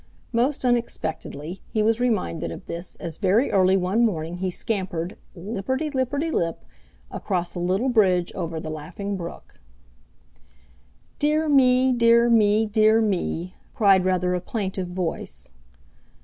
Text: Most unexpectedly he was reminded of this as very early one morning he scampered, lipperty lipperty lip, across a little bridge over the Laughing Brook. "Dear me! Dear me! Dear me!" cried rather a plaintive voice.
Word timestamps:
Most 0.33 0.65
unexpectedly 0.65 1.61
he 1.69 1.83
was 1.83 1.99
reminded 1.99 2.49
of 2.49 2.65
this 2.65 2.95
as 2.95 3.17
very 3.17 3.51
early 3.51 3.77
one 3.77 4.03
morning 4.03 4.37
he 4.37 4.49
scampered, 4.49 5.15
lipperty 5.35 5.91
lipperty 5.93 6.31
lip, 6.31 6.65
across 7.11 7.53
a 7.53 7.59
little 7.59 7.87
bridge 7.87 8.33
over 8.33 8.59
the 8.59 8.71
Laughing 8.71 9.15
Brook. 9.15 9.59
"Dear 11.19 11.47
me! 11.47 11.91
Dear 11.93 12.31
me! 12.31 12.65
Dear 12.65 12.99
me!" 12.99 13.53
cried 13.75 14.03
rather 14.03 14.33
a 14.33 14.41
plaintive 14.41 14.87
voice. 14.87 15.51